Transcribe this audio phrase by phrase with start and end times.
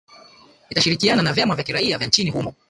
[0.69, 2.55] ita shirikiana na vyama vya kiraia vya nchini humo